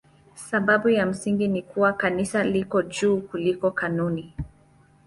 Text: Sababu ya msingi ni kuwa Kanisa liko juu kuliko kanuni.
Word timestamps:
Sababu 0.35 0.89
ya 0.89 1.05
msingi 1.05 1.47
ni 1.47 1.61
kuwa 1.61 1.93
Kanisa 1.93 2.43
liko 2.43 2.81
juu 2.81 3.21
kuliko 3.21 3.71
kanuni. 3.71 4.33